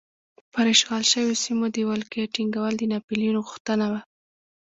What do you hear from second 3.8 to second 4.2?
وه.